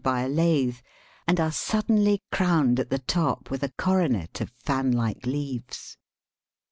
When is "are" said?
1.39-1.51